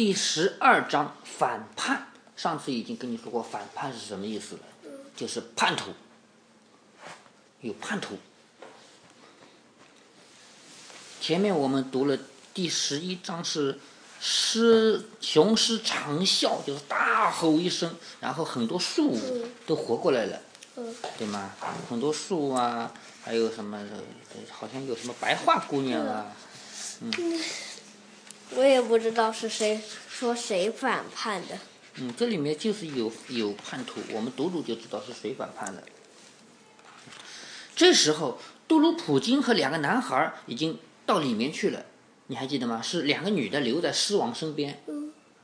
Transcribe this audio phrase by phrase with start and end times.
[0.00, 2.06] 第十二章反叛。
[2.34, 4.60] 上次已经跟你说过，反叛是什么意思了？
[5.14, 5.90] 就是叛徒，
[7.60, 8.16] 有叛徒。
[11.20, 12.18] 前面我们读了
[12.54, 13.78] 第十一章是
[14.18, 19.18] 狮雄狮长啸，就是大吼一声，然后很多树
[19.66, 20.40] 都活过来了，
[21.18, 21.50] 对吗？
[21.90, 22.90] 很多树啊，
[23.22, 23.78] 还有什么，
[24.50, 26.32] 好像有什么白发姑娘啊，
[27.00, 27.12] 嗯。
[28.56, 31.58] 我也不知道是谁说谁反叛的。
[31.96, 35.82] 嗯，这里面就是有有叛徒，我们读读就知道是谁反叛了。
[37.74, 41.84] 这时候，杜鲁普金和两个男孩已经到里面去了，
[42.26, 42.80] 你还记得吗？
[42.82, 44.82] 是两个女的留在狮王身边，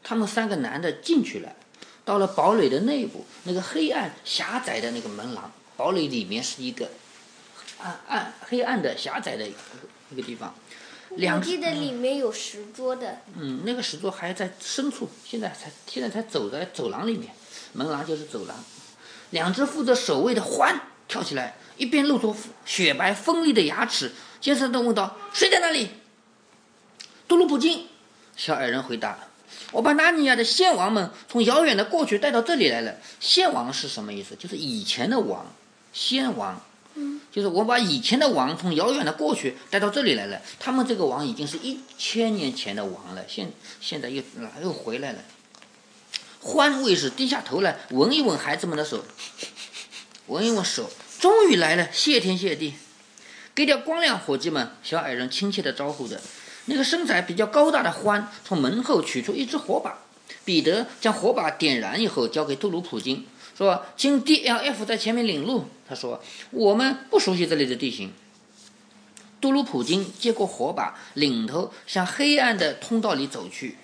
[0.02, 1.56] 他们三个男的进去了，
[2.04, 6.90] 到了堡垒的内部，那个黑暗狭窄的那个门廊，堡垒里面是一个
[7.78, 9.58] 暗暗黑暗的狭窄的一个
[10.10, 10.54] 一个地方。
[11.10, 13.18] 我记得里面有石桌的。
[13.38, 17.32] 嗯，那个石桌还在深处，现在才现在才走在走廊里面，
[17.72, 18.56] 门廊就是走廊。
[19.30, 25.88] 两只负责守卫的獾跳起来，一边露出雪白锋利的牙齿，尖声地问道：“谁在那里？”
[27.26, 27.86] 多鲁普金，
[28.36, 29.18] 小矮人回答
[29.72, 32.96] ：“我把纳尼亚的先王们从遥远的过去带到这里来了。
[33.18, 34.36] 先王是什么意思？
[34.36, 35.46] 就是以前的王，
[35.92, 36.60] 先王。”
[37.30, 44.22] 就是我把以前的王从遥远的过去带到这里来了，他们这个王已经是一千年前的王了，现现在又
[44.62, 45.18] 又回来了。
[46.40, 49.04] 欢卫士低下头来闻一闻孩子们的手，
[50.28, 52.74] 闻一闻手，终于来了，谢天谢地！
[53.54, 54.70] 给点光亮，伙计们！
[54.82, 56.20] 小矮人亲切地招呼着。
[56.66, 59.98] 那个身材比较高大的欢从门后取出一支火把，
[60.44, 63.26] 彼得将火把点燃以后交给杜鲁普金。
[63.56, 65.64] 说，经 D L F 在前面领路。
[65.88, 68.12] 他说，我们不熟悉这里的地形。
[69.40, 73.76] 杜鲁普金接过火把，领头向黑暗的通道里走去。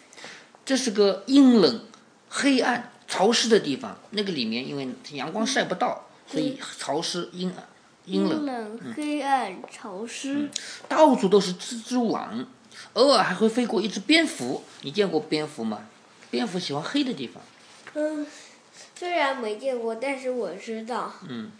[0.64, 1.84] 这是个阴冷、
[2.28, 3.96] 黑暗、潮湿的地方。
[4.10, 7.66] 那个里面因为阳光晒不到，所以潮湿、阴暗、
[8.04, 10.50] 阴冷、黑暗、潮湿。
[10.88, 12.46] 到处都是蜘蛛网，
[12.94, 14.64] 偶尔还会飞过一只蝙蝠。
[14.82, 15.86] 你见过蝙蝠吗？
[16.30, 17.42] 蝙蝠喜欢黑的地方。
[17.94, 18.26] 嗯。
[18.98, 21.12] 虽然没见过，但是我知道。
[21.28, 21.50] 嗯，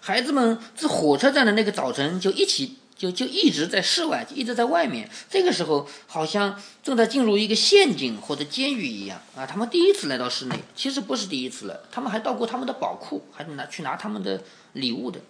[0.00, 5.10] 孩子们自火车站的那个早晨就一起就就一直在室外，一直在外面。
[5.28, 9.44] 这个时候好像正在进入一个陷阱或者监狱一样啊！
[9.46, 11.84] 他们第一次来到室内，其实不是第一次了。
[11.90, 14.42] 他们还到过他们的宝库，还拿去拿他们的
[14.74, 15.20] 礼物的。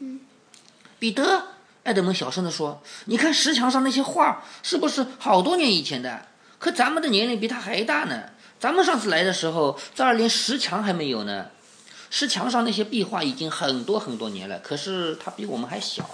[0.00, 0.20] 嗯，
[0.98, 1.48] 彼得，
[1.84, 6.26] 艾德蒙小声地说：“你看石墙上那些画，是不是好多年以前的？
[6.58, 11.48] 可咱们的年龄比他还大呢。”咱们上次来的时候，这儿连石墙还没有呢。
[12.10, 16.08] 石墙上那些壁画已经很多很多年了，可是他比我们还小。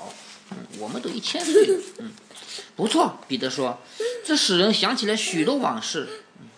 [0.50, 1.80] 嗯，我们都一千岁了。
[2.00, 2.12] 嗯，
[2.74, 3.78] 不错，彼得说，
[4.24, 6.08] 这使人想起来许多往事。
[6.40, 6.48] 嗯，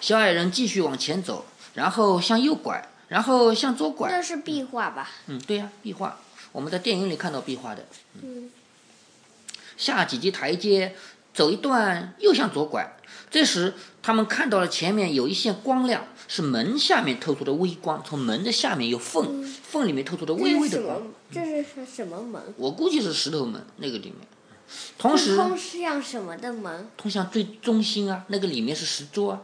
[0.00, 4.10] 小矮人继续往前走，然后向右拐，然后向左拐。
[4.10, 5.08] 那是壁画吧？
[5.26, 6.18] 嗯，对呀，壁画。
[6.50, 7.86] 我们在电影里看到壁画的。
[8.22, 8.50] 嗯，
[9.76, 10.96] 下几级台阶，
[11.32, 12.96] 走一段，又向左拐。
[13.32, 13.72] 这时，
[14.02, 18.02] 他们看到了前面有一线光亮，是门下面透出的微光。
[18.04, 21.02] 从门的下面有缝，缝里面透出的微微的光。
[21.32, 22.42] 这是什么门？
[22.58, 24.16] 我估计是石头门，那个里面。
[24.98, 26.88] 同时，通向什么的门？
[26.98, 29.40] 通向最中心啊，那个里面是石桌啊。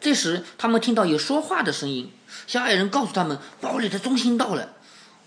[0.00, 2.10] 这时，他们听到有说话的声音。
[2.46, 4.73] 小矮人告诉他们，堡垒的中心到了。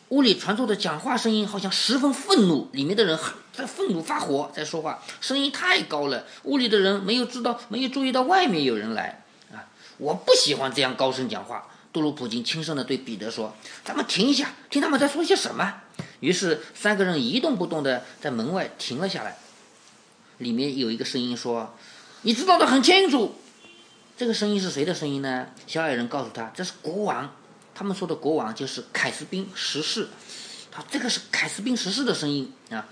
[0.10, 3.20] 屋里传出的讲话声音好像十分愤怒，里面的人
[3.52, 6.26] 在愤怒发火，在说话，声音太高了。
[6.44, 9.68] 屋里的人没有知道，没有注意到外面有人来啊！
[9.98, 11.68] 我不喜欢这样高声讲话。
[11.92, 15.82] 杜鲁普金轻声地对彼得说：“咱们停一下，听他们在说些什么。”
[16.22, 19.38] 于是三个人一动不动地在门外停了下来。
[20.38, 21.76] 里面有一个声音说
[22.22, 23.36] ：“你知道的很清楚。”
[24.16, 25.48] 这个声音是谁的声音呢？
[25.66, 27.34] 小矮人告诉他：“这是国王。”
[27.78, 30.08] 他们说的国王就是凯斯宾十世，
[30.72, 32.88] 他这个是凯斯宾十世的声音啊，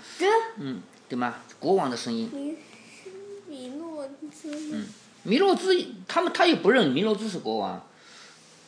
[0.58, 1.34] 嗯，对吗？
[1.58, 2.30] 国王的声音。
[2.32, 2.56] 米
[3.48, 4.72] 米诺兹。
[4.72, 4.86] 嗯，
[5.24, 7.84] 米诺兹，他们他也不认米诺兹是国王。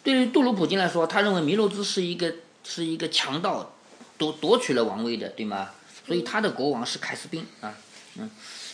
[0.03, 3.76] 对于杜鲁普金来说，他认为米诺兹是一个是一个强盗，
[4.17, 5.71] 夺夺取了王位的，对吗？
[6.05, 7.73] 所以他的国王是凯斯宾啊，
[8.17, 8.29] 嗯，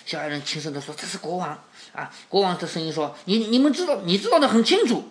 [0.07, 1.63] 小矮人轻声地说：“这是国王
[1.93, 5.05] 啊。”国王的声音说：“你你们知道，你知道的很清楚。”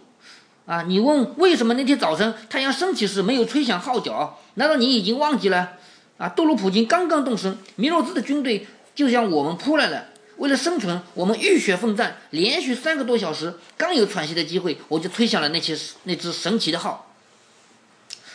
[0.66, 0.84] 啊！
[0.84, 4.40] 你问为什么那天早晨太阳升起时没有吹响号角？
[4.56, 5.74] 难道你已经忘记了？
[6.18, 6.30] 啊！
[6.30, 8.66] 杜鲁普金刚刚动身，米诺兹的军队
[8.96, 10.06] 就向我们扑来了。
[10.38, 17.14] 为了生存，我们浴血奋战，连续三个多小时，刚有喘息的机会，我就吹响了那些那只神奇的号。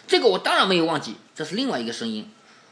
[0.07, 2.29] 这个我当然没有忘记，这是另外一个声音。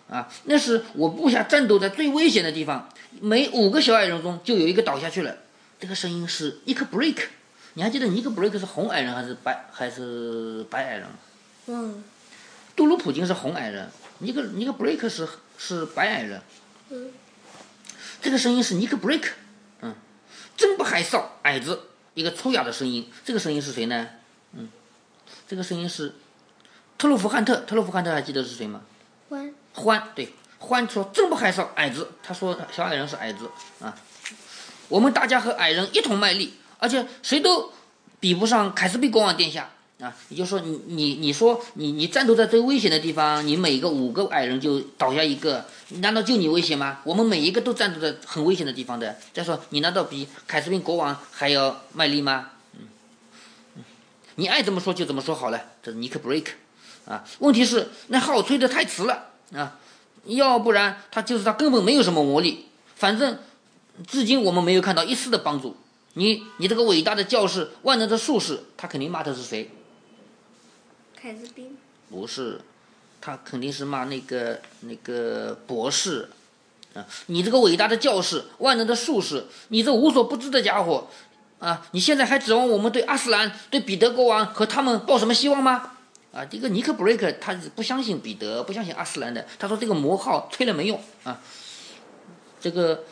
[0.08, 2.88] 啊，那是我部下战斗在最危险的地方，
[3.20, 5.36] 每五个小矮人中就有一个倒下去了。
[5.80, 7.16] 这个声音是一颗 break。
[7.76, 11.06] 你还记得尼克布瑞克是红矮人还是白还是白矮人？
[11.66, 12.02] 嗯
[12.74, 13.90] 杜鲁普金是红矮人，
[14.20, 15.28] 尼克尼克布瑞克是
[15.58, 16.40] 是白矮人。
[16.88, 17.12] 嗯，
[18.22, 19.30] 这个声音是尼克布瑞克，
[19.82, 19.94] 嗯，
[20.56, 21.82] 真不害臊，矮子，
[22.14, 23.12] 一个粗哑的声音。
[23.26, 24.08] 这个声音是谁呢？
[24.52, 24.70] 嗯，
[25.46, 26.14] 这个声音是
[26.96, 27.56] 特洛弗汉特。
[27.60, 28.80] 特洛弗汉特还记得是谁吗？
[29.28, 32.10] 欢欢，对，欢说真不害臊，矮子。
[32.22, 33.50] 他说小矮人是矮子
[33.80, 33.94] 啊。
[34.88, 37.72] 我们大家和矮人一同卖力，而且谁都
[38.20, 39.70] 比不上凯斯比国王殿下
[40.00, 40.14] 啊。
[40.28, 45.64] 也就是说，你你你说你你战斗在最危险的地方，你每个五个矮人就倒下一个，
[46.00, 47.00] 难道就你危险吗？
[47.04, 49.16] 我们每一个都战斗在很危险的地方的。
[49.32, 52.50] 再说，你难道比凯斯宾国王还要卖力吗？
[52.74, 53.84] 嗯，
[54.36, 55.60] 你爱怎么说就怎么说好了。
[55.82, 56.52] 这是尼克布瑞克
[57.06, 57.24] 啊。
[57.38, 59.78] 问题是那号吹得太迟了啊，
[60.26, 63.38] 要不然他就是他根本没有什么魔力，反正。
[64.06, 65.74] 至今我们没有看到一丝的帮助。
[66.18, 69.70] 你你这个伟大的教士，万能的术士，他肯定骂的是谁？
[71.14, 71.76] 凯斯宾。
[72.08, 72.58] 不是，
[73.20, 76.30] 他肯定是骂那个那个博士。
[76.94, 81.08] 啊，你这个伟大的教士，万能的术士，你这无所不知的家伙，
[81.58, 85.92] 啊，你现在还指望我们对阿斯兰、对彼得国王和他们抱什么希望吗？
[86.32, 89.46] 啊，这个尼克布瑞克他是不相信彼得，不相信阿斯兰的。
[89.58, 91.42] 他说这个魔号吹了没用啊，
[92.58, 93.04] 这个。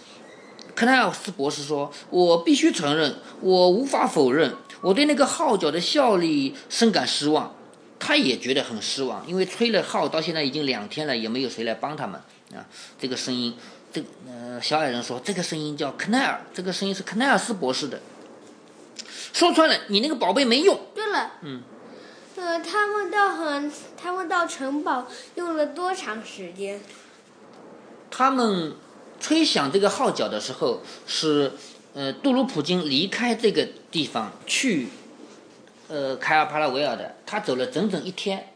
[0.75, 7.55] 克奈尔斯博士说：“我必须承认，我无法否认，我对那个号角的效力深感失望。
[7.97, 12.21] 他也觉得很失望，因为吹了号到现在已经两天了，也没有谁来帮他们
[12.53, 12.67] 啊。
[12.99, 13.57] 这个声音，
[13.91, 18.01] 这呃，小矮人说，这个声音叫克奈尔，这个声音是克奈尔斯博士的。
[19.33, 20.79] 说穿了，你那个宝贝没用。
[20.95, 21.63] 对了，嗯，
[22.37, 25.07] 呃，他们到很，他们到城堡
[25.37, 26.81] 用了多长时间？
[28.11, 28.75] 他们。”
[29.21, 31.53] 吹响这个号角的时候，是
[31.95, 34.89] 呃杜鲁普金离开这个地方去
[35.89, 38.51] 呃凯尔帕拉维尔的，他走了整整一天。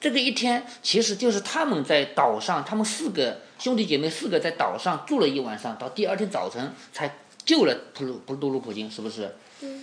[0.00, 9.36] 这个一天其实就是他们在岛上，他们四个兄弟姐妹四个在岛上住了一晚上，到第二天早晨才救了普鲁普杜鲁普金，是不是？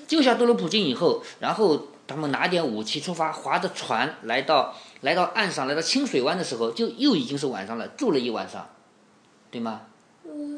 [0.07, 8.67] 救下杜鲁普金以后，然后他们拿点武器出发，划着船来到来到岸上，来到清水湾的时候，就又已经是晚上了，住了一晚上，
[9.51, 9.81] 对吗？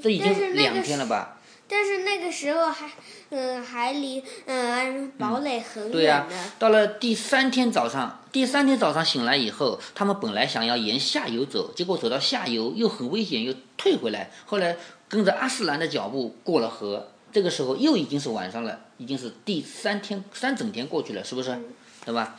[0.02, 1.38] 这已经两天了吧？
[1.68, 2.90] 但是那个时候还，
[3.30, 6.28] 嗯，还离嗯堡垒很远对呀，
[6.58, 14.32] 到了第三天早上，第三天早上醒来以后，他们本来想要沿下游走，结果走到下游又很危险，又退回来。
[14.46, 14.78] 后来
[15.08, 21.56] 跟着阿斯兰的脚步过了河，这个时候又已经是晚上了，已经是第三天三整天过去了，是不是？
[22.04, 22.36] 对吧？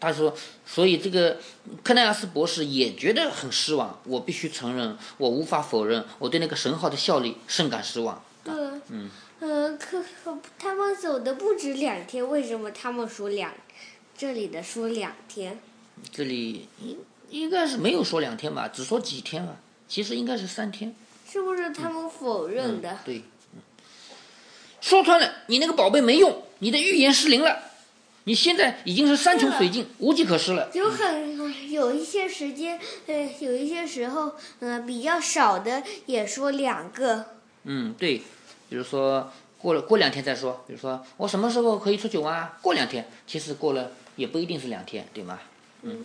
[0.00, 0.34] 他说
[0.64, 1.38] ：“所以这个
[1.82, 4.00] 克奈尔斯博士也觉得很失望。
[4.04, 8.54] 我必须承认，我无法否认，我对那个神号的效力甚感失望。”对，
[8.90, 9.10] 嗯，
[9.40, 13.52] 呃，可可他们走的不止两天，为什么他们说两？
[14.16, 15.58] 这里的说两天？
[16.12, 16.98] 这里应
[17.30, 19.56] 应该是没有说两天吧，只说几天吧。
[19.88, 20.94] 其实应该是三天。
[21.30, 22.98] 是不是他们否认的？
[23.04, 23.22] 对，
[24.80, 27.67] 说穿了，你那个宝贝没用，你的预言失灵了。
[28.24, 30.70] 你现在已经是山穷水尽、无计可施了。
[30.74, 37.24] 有很有一些时间，呃，有一些时候，呃，比较少的也说两个。
[37.64, 38.18] 嗯，对，
[38.68, 40.62] 比如说过了过两天再说。
[40.66, 42.52] 比如说我什么时候可以出去玩？
[42.60, 45.38] 过两天，其实过了也不一定是两天，对吗？
[45.80, 46.04] 嗯。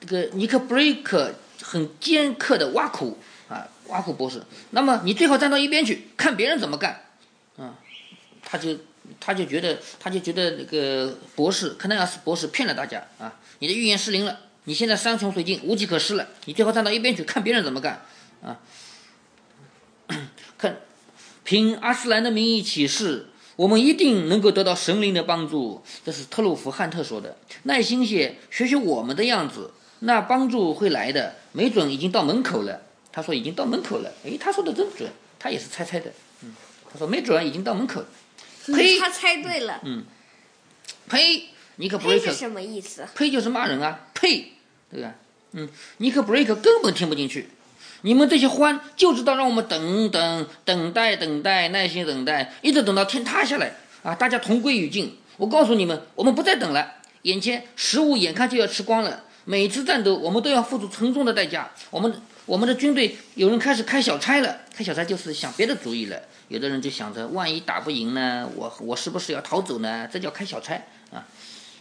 [0.00, 1.32] 这个尼克布瑞克
[1.62, 3.16] 很尖刻的挖苦
[3.48, 4.42] 啊，挖苦博士。
[4.72, 7.06] 那么你最好站到一边去，看别人怎么干。
[7.56, 7.74] 嗯，
[8.42, 8.76] 他就。
[9.20, 13.34] 他就觉得，他就觉得那个博士，肯奈尔斯博士骗了大家啊！
[13.58, 18.02] 你的预言失灵了，你现在山穷水尽，无计可施了，你最好站到一边去看别人怎么干
[18.42, 18.60] 啊！
[20.56, 20.80] 看，
[21.44, 25.82] 凭阿斯兰的名义起誓，我们一定能够得到神灵的帮助。
[26.04, 27.36] 这是特鲁弗汉特说的。
[27.64, 32.82] 耐心些，学学我们的样子，那帮助会来的，没准已经到门口了。
[33.10, 36.12] 他说已经到门口了，诶，他说的真准，他也是猜猜的。
[36.42, 36.54] 嗯，
[36.92, 38.04] 他说没准已经到门口。
[38.74, 38.98] 呸！
[38.98, 39.80] 他猜对了。
[39.84, 40.04] 嗯，
[41.08, 41.48] 呸！
[41.76, 43.06] 尼克布瑞克什么意思？
[43.14, 44.00] 呸就是骂人啊！
[44.14, 44.52] 呸，
[44.90, 45.14] 对吧？
[45.52, 47.48] 嗯，尼克布瑞克根本听不进去。
[48.02, 54.14] 你们这些欢就知道让我们等等等待等待耐心等待，一直等到天塌下来啊！
[54.14, 55.16] 大家同归于尽。
[55.36, 56.94] 我告诉你们，我们不再等了。
[57.22, 61.70] 眼前食物眼看就要吃光了，每次战斗我们都要付出沉重的代价。
[61.90, 66.20] 我们我们的军队有人开始开小差了，开小差就是想别的主意了。
[66.48, 68.48] 有的人就想着，万一打不赢呢？
[68.56, 70.08] 我我是不是要逃走呢？
[70.10, 70.74] 这叫开小差
[71.12, 71.24] 啊！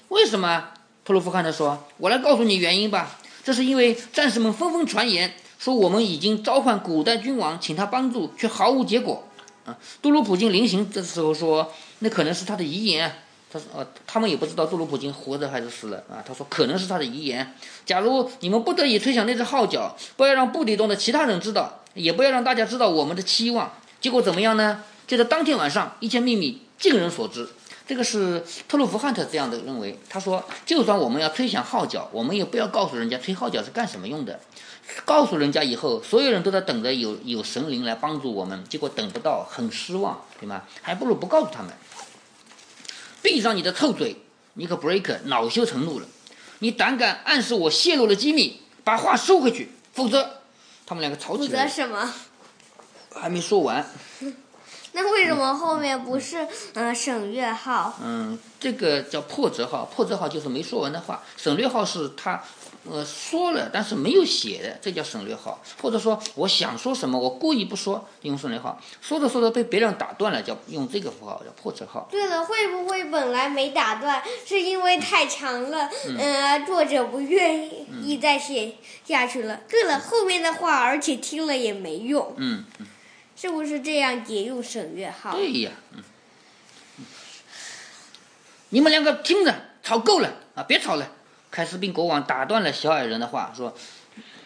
[0.09, 0.69] 为什么？
[1.05, 3.17] 特鲁弗汉特说：“我来告诉你原因吧。
[3.45, 9.25] 这是因为战士们纷纷传言，说我们已经召唤古代君王，请他帮助，却毫无结果。
[9.65, 13.09] 啊，杜鲁普金临行这时候说，那可能是他的遗言。
[13.49, 16.19] 他说，呃，他们也不知道杜鲁普金活着还是死了啊。
[16.27, 17.53] 他说，可能是他的遗言。
[17.85, 23.71] 假如你们不得已吹响那只号角，不要让部队中的其他人知道，也不要让大家知道我们的期望。
[24.07, 24.81] 结果怎么样呢？
[25.05, 27.45] 就在当天晚上，一切秘密尽人所知。
[27.85, 29.99] 这个是特鲁弗汉特这样的认为。
[30.07, 34.39] 他说，就算我们要吹响号角，我们也不要告诉人家吹号角是干什么用的。
[35.03, 40.61] 告诉人家以后，所有人都在等着有有神灵来帮助我们，结果等不到，很失望，对吗？
[40.81, 41.73] 还不如不告诉他们。
[43.21, 44.15] 闭上你的臭嘴，
[44.53, 46.07] 尼克布瑞克恼羞成怒了。
[46.59, 50.43] 你胆敢暗示我泄露了机密，把话收回去，否则，
[50.85, 51.67] 他们两个吵起来。
[51.67, 52.13] 否则什么？
[53.17, 53.85] 还没说完。
[54.93, 57.93] 那为什么后面不是嗯省略号？
[58.03, 62.41] 嗯，这个叫破折号，破折号就是没说完的话，省略号是他
[62.89, 65.61] 呃说了但是没有写的，这叫省略号。
[65.79, 68.81] 或者说我想说什么，我故意不说，用省略号。
[68.99, 72.07] 说着说着被别人打断了，叫用这个符号叫破折号。
[72.09, 77.69] 对了，会不会本来没打断，是因为太长了，呃，作者不愿
[78.03, 78.73] 意再写
[79.05, 79.61] 下去了？
[79.69, 82.33] 对了，后面的话而且听了也没用。
[82.37, 82.87] 嗯嗯。
[83.39, 85.35] 是不是这样也用省略号？
[85.35, 85.71] 对呀，
[88.69, 89.53] 你们两个听着，
[89.83, 91.11] 吵够了啊，别吵了。
[91.51, 93.75] 凯斯宾国王打断了小矮人的话，说：“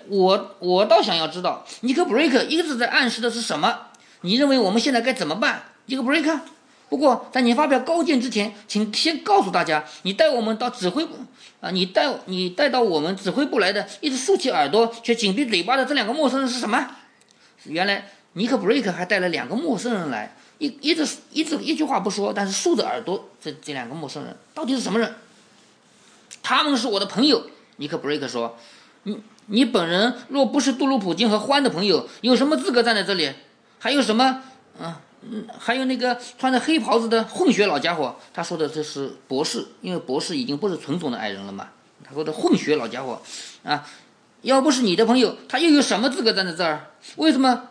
[0.07, 3.87] 我我倒想要知道，尼克布瑞克一直在暗示的是什么？
[4.21, 5.63] 你认为我们现在该怎么办？
[5.85, 6.41] 尼克布瑞克？
[6.89, 11.15] 不过在你发表高见之前，请先告诉大家，你带我们到指挥部
[11.61, 16.97] 啊，你带你带到我们指挥部来的，一直竖起耳朵却紧闭嘴巴的这两个陌生人是什么？
[17.63, 23.27] 原来。”尼克·布瑞克还带了两个陌生人来，一一直一直一句话不说，但是竖着耳朵。
[23.41, 25.13] 这这两个陌生人到底是什么人？
[26.41, 27.47] 他们是我的朋友。
[27.77, 28.57] 尼克·布瑞克说
[29.03, 33.33] ：“你你本人若不是杜鲁普金和欢的朋友，有什么资格站在这里？
[33.79, 34.43] 还有什么？
[34.79, 38.15] 嗯嗯，还有那个穿着黑袍子的混血老家伙。
[38.33, 41.69] 他说的这是博士，因为博士已经不是纯种的矮人了嘛。
[42.03, 43.21] 他说的混血老家伙
[43.63, 43.85] 啊，
[44.41, 46.91] 要不是你的朋友，他又有什么资格站在这儿？
[47.17, 47.69] 为什么？”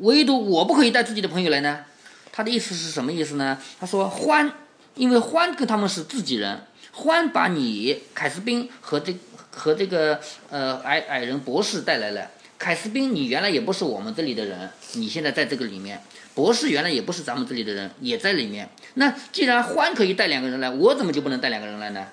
[0.00, 1.84] 唯独我不可以带自己的朋友来呢？
[2.32, 3.58] 他的意思是什么意思呢？
[3.80, 4.52] 他说欢，
[4.94, 9.16] 因为欢跟他们是自己人，欢把你凯斯宾和这
[9.50, 10.20] 和这个
[10.50, 12.30] 呃矮矮人博士带来了。
[12.58, 16.02] 凯斯宾，你原来也不是我们这里的人，你现在在这个里面。
[16.34, 18.68] 博士原来也不是咱们这里的人，也在里面。
[18.94, 22.06] 那既然欢可以带两个人来，我怎么就不能带两个人来呢？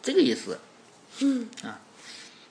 [0.00, 0.60] 这个意思。
[1.18, 1.80] 嗯啊，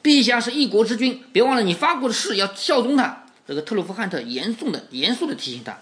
[0.04, 3.23] 陛下是一国之君，别忘了你发过的誓要效忠他。
[3.48, 5.78] 这个特鲁夫汉特严肃的、严肃的提醒他：“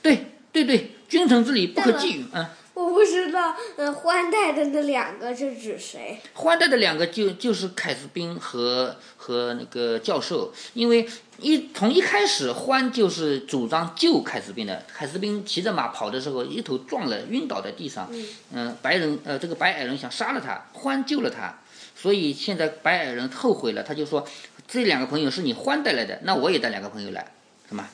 [0.00, 6.20] 对，对，对，君臣之礼不可觊觎。”嗯，我不知道，嗯，欢带的那两个是指谁？
[6.34, 11.08] 欢带的两个就就是凯斯宾和和那个教授，因为
[11.40, 14.84] 一从一开始，欢就是主张救凯斯宾的。
[14.86, 18.08] 凯斯宾骑着马跑的时候，一头撞了，晕倒在地上。
[18.52, 21.58] 嗯，白人呃，这个白矮人想杀了他，欢救了他，
[21.96, 24.24] 所以现在白矮人后悔了，他就说。
[24.70, 27.26] 这两个朋友是你欢带来的，那我也带两个朋友来，
[27.68, 27.84] 什么？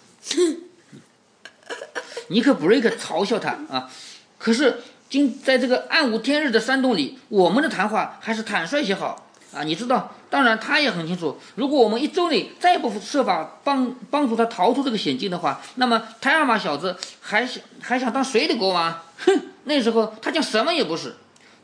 [2.29, 3.91] 尼克布瑞克嘲笑他啊！
[4.37, 9.63] 可是今在这个暗无天日的山洞里，我们的谈话还是坦率些好啊！
[9.63, 19.01] 你知道，当然他也很清楚，如果我们一周内再不设法帮帮助他逃出这个险境的话，那么泰尔玛小子还想还想当谁的国王？
[19.19, 19.41] 哼！
[19.65, 21.15] 那时候他将什么也不是。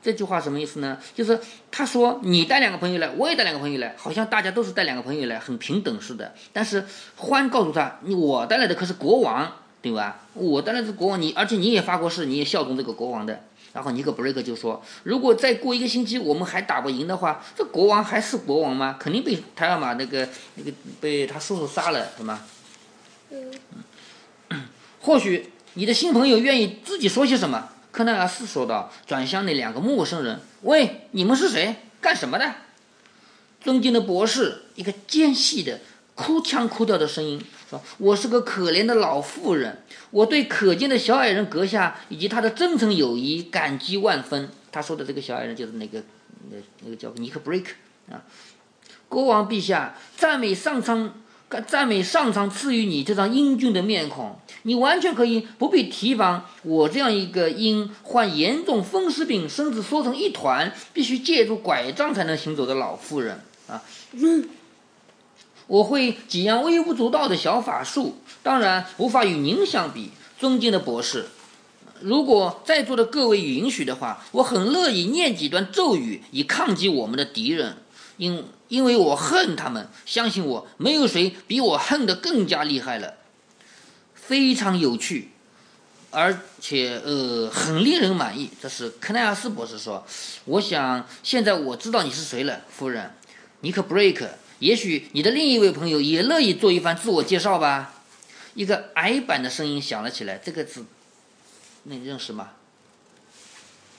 [0.03, 0.99] 这句话什么意思呢？
[1.15, 1.39] 就是
[1.71, 6.35] 他说你带两个朋友来，我也带两个朋友来，好像大家都是带两个朋友来，很平等似的。
[6.53, 10.23] 但是欢告诉他，你我带来的可是国王，对吧？
[10.35, 13.45] 我带来的是国王，你而且你也发过誓，你也效忠这个国王的。
[13.73, 18.97] 然后尼克布瑞克就说，如果再过一个星期我们还打不赢的话，这国王还是国王吗？
[18.99, 22.41] 肯定被泰尔玛那个那个被他叔叔杀了，是吗？
[23.31, 23.53] 嗯。
[25.01, 27.69] 或许你的新朋友愿意自己说些什么。
[27.93, 31.77] 科奈尔斯说道，转向那两个陌生人：“喂，你们是谁？
[32.01, 32.55] 干什么的？”
[33.61, 35.79] 尊敬的博士，一个尖细的、
[36.15, 46.03] 哭腔哭调的声音说：“我是个可怜的老妇人，我对可见的小矮人阁下以及他的真诚友谊感激万分。”他说的这个小矮人就是那个，
[46.51, 47.73] 那那个叫尼克·布瑞克
[48.11, 48.25] 啊。
[49.09, 51.22] 国王陛下，赞美上苍。
[51.61, 63.83] 赞美上苍赐予你这张英俊的面孔，你完全可以不必提防我这样一个因患严重风湿病身子缩成一团，必须借助拐杖才能行走的老妇人啊！
[65.67, 71.27] 我会几样微不足道的小法术，当然无法与您相比，尊敬的博士。
[72.01, 77.77] 如果在座的各位允许的话，我很乐意念几段咒语以抗击我们的敌人，
[78.17, 78.45] 因。
[78.73, 79.87] 因为我恨他们。
[80.07, 83.19] 相信我，没有谁比我恨得更加厉害了。
[84.15, 85.29] 非常有趣，
[86.11, 88.49] 而且呃很令人满意。
[88.63, 90.07] 这是克奈尔斯博士说。
[90.47, 93.15] 我想现在我知道你是谁了，夫人，
[93.61, 94.31] 尼克布瑞克。
[94.61, 98.03] 也许你的另一位朋友也乐意做一番自我介绍吧。
[98.55, 100.39] 一个矮板的声音响了起来。
[100.39, 100.87] 这个字，
[101.83, 102.53] 那你认识吗？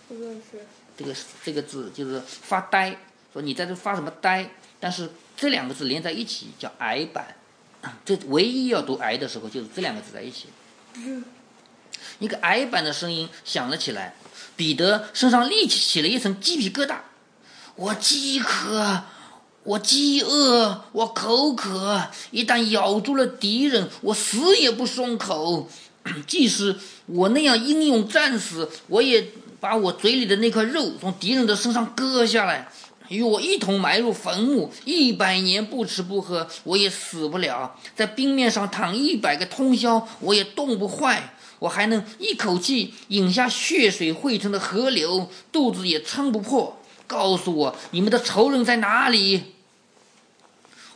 [0.07, 0.65] 不认识。
[0.97, 2.97] 这个这个字就是发呆，
[3.31, 4.49] 说你在这发什么呆？
[4.83, 7.37] 但是这两个字连在一起叫矮板。
[8.03, 10.47] 这唯一要读“癌”的时候，就是这两个字在一起。
[12.19, 14.13] 一个矮板的声音响了起来，
[14.57, 16.97] 彼得身上立起起了一层鸡皮疙瘩。
[17.75, 19.03] 我饥渴，
[19.63, 22.09] 我饥饿，我口渴。
[22.31, 25.69] 一旦咬住了敌人，我死也不松口。
[26.27, 26.75] 即使
[27.05, 29.29] 我那样英勇战死，我也
[29.61, 32.69] 把我嘴里的那块肉从敌人的身上割下来。
[33.09, 41.33] 与我一同埋入坟墓，一百年不吃不喝，我也死不了；在冰面上躺一百个通宵，我也冻不坏。
[41.59, 46.77] 我还能一口气饮下血水汇成的河流，肚子也撑不破。
[47.07, 49.53] 告诉我，你们的仇人在哪里？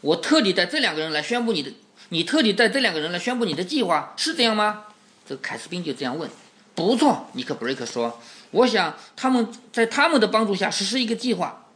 [0.01, 1.71] 我特地带这两个人来宣布你的，
[2.09, 4.83] 你特地带这两个人来宣布你的计划，是这样吗？
[5.27, 6.29] 这个凯斯宾就这样问。
[6.75, 8.19] 不错，尼克布瑞克说。
[8.51, 11.66] 我想他们在他们的帮助下实施一个计划。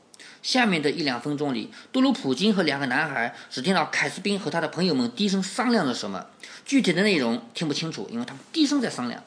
[0.42, 6.26] 下面的一两分钟里，杜鲁普金和两个男孩只听到凯斯宾和他的朋友们低声商量着什么，
[6.66, 9.24] 具体的内容听不清楚，因为他们低声在商量。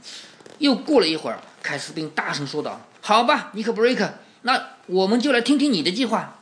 [0.59, 6.39] 又过了一会儿，凯斯宾大声说道：“好吧，尼克布瑞克，那我们就来听听你的计划。”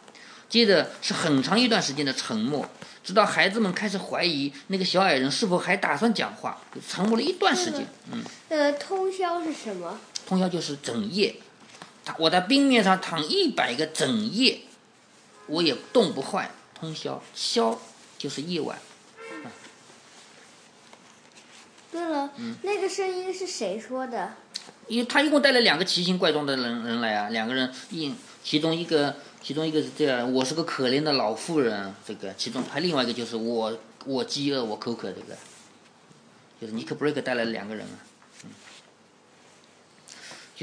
[0.49, 2.69] 接着是很长一段时间的沉默，
[3.02, 7.87] 直到孩子们开始怀疑那个小矮人是否还打算讲话，沉默了一段时间。
[8.12, 9.99] 嗯，呃，通宵是什么？
[10.26, 11.35] 通宵就是整夜。
[12.05, 14.61] 他我在冰面上躺一百个整夜，
[15.46, 16.50] 我也冻不坏。
[16.75, 17.80] 通宵，宵
[18.18, 18.78] 就是夜晚。
[21.92, 22.30] 对了，
[22.62, 24.32] 那个声音是谁说的？
[24.88, 31.94] 因为他一共带了两个奇形怪状的人人来啊，两个人一其中一个其中一个是这样，我是个可怜的老妇人。
[32.07, 35.37] 这个其中还另外一个就是我我饥饿我口渴这个，
[36.61, 37.98] 就是尼克布瑞克带来了两个人啊。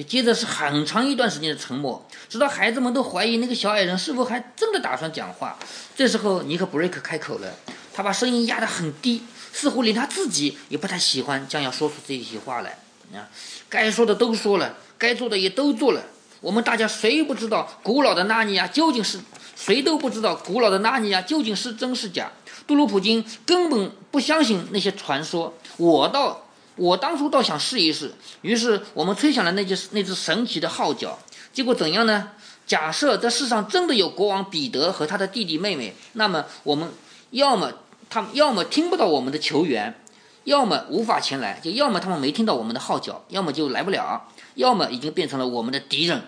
[0.03, 5.57] 接着是很长一段时间的沉默，直到孩子们都怀疑那个小矮人是否还真的打算讲话。
[5.95, 7.53] 这时候，尼克布瑞克开口了，
[7.93, 12.77] 他把声音压得很低，似乎连他自己也不太喜欢将要说出这些话来。
[13.13, 13.27] 啊，
[13.67, 16.03] 该说的都说了，该做的也都做了。
[16.41, 19.19] 我们大家谁不知道古老的纳尼亚究竟是？
[19.55, 22.31] 谁都不知道古老的纳尼亚究竟是真是假。
[22.65, 26.45] 杜鲁普金根本不相信那些传说，我倒。
[26.79, 31.19] 我当初倒想试一试，于是我们吹响了那只那只神奇的号角。
[31.53, 32.31] 结果怎样呢？
[32.65, 36.87] 假设这世上真的有国王彼得和他的弟弟妹妹，那么我们
[37.31, 37.73] 要么
[38.11, 39.99] 他们要么听不到我们的求援，
[40.43, 46.19] 要么无法前来，就要么他们没听到我们的号角，要么就来不了，要么已经变成了我们的敌人。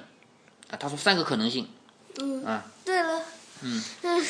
[0.71, 1.67] 啊，他说三个可能性。
[2.17, 2.43] 嗯。
[2.43, 2.65] 啊。
[2.83, 3.21] 对了。
[3.61, 3.83] 嗯。
[4.01, 4.25] 嗯。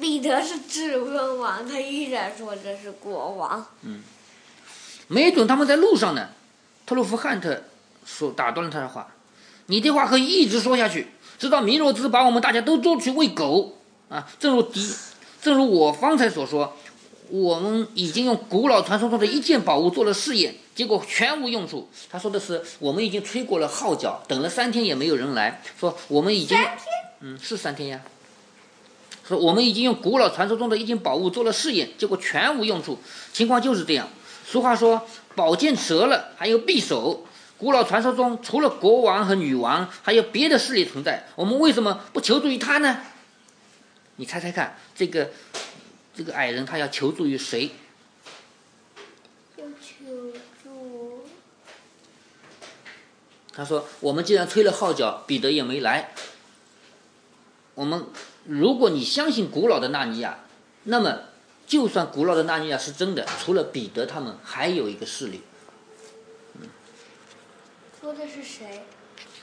[0.00, 3.66] 彼得是质问王，他依然说这是国王。
[3.82, 4.02] 嗯。
[5.08, 6.28] 没准他们在路上呢，
[6.86, 7.64] 特洛夫汉特
[8.06, 9.08] 说打断了他的话
[9.66, 14.26] ：“你的话可以一直说下去，直到米若兹把我们大家都捉去喂狗啊！
[14.38, 14.94] 正如迪，
[15.42, 16.76] 正如我方才所说，
[17.28, 21.88] 我们已经用古老传说中的一件宝物做了试验，结果全无用处。
[22.10, 25.62] 他说的是我们已经吹过了号角，等了三天也没有人来。
[25.78, 26.58] 说我们已经，
[27.20, 28.00] 嗯，是三天呀。
[29.26, 32.98] 说我们已经用古老传说中的一件宝物做了试验，结果全无用处。
[33.32, 34.06] 情况就是这样。”
[34.50, 35.06] 俗话说
[35.36, 37.26] ：“宝剑折了还有匕首。”
[37.58, 41.26] 古老传说中，除了国王和女王，还有别的势力存在。
[41.34, 43.02] 我们为什么不求助于他呢？
[44.16, 45.32] 你猜猜看，这个
[46.14, 47.72] 这个矮人他要求助于谁？
[49.58, 50.32] 要求
[50.64, 51.26] 助。
[53.52, 56.12] 他说：“我们既然吹了号角，彼得也没来。
[57.74, 58.06] 我们，
[58.46, 60.38] 如果你相信古老的纳尼亚，
[60.84, 61.18] 那么。”
[61.68, 65.42] 就算古老的纳尼亚是真的，除了彼得他们，还有一个势力。
[66.54, 66.66] 嗯，
[68.00, 68.86] 说的是谁？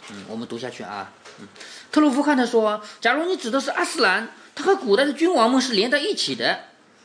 [0.09, 1.13] 嗯，我们读下去啊。
[1.39, 1.47] 嗯，
[1.91, 6.61] 特鲁夫汉他说：“假如你指的是阿斯兰，他和古代的君王们是连在一起的，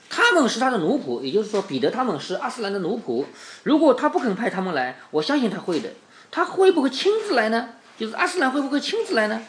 [0.09, 3.27] 他们是他的奴仆，也就是说，彼得他们是阿斯兰的奴仆。
[3.65, 5.91] 如果他不肯派他们来，我相信他会的。
[6.31, 7.75] 他会不会亲自来呢？
[7.99, 9.43] 就是阿斯兰会不会亲自来呢？”